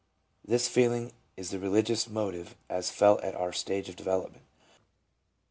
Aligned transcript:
This 0.43 0.67
feeling 0.67 1.11
is 1.37 1.51
the 1.51 1.59
religious 1.59 2.09
motive 2.09 2.55
as 2.69 2.89
feltat 2.89 3.39
our 3.39 3.53
stage 3.53 3.87
of 3.87 3.95
development. 3.95 4.41